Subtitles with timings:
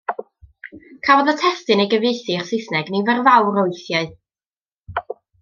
[1.09, 4.11] Cafodd y testun ei gyfieithu i'r Saesneg nifer fawr o weithiau.